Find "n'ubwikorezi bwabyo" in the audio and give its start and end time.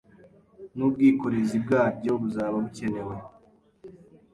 0.75-2.11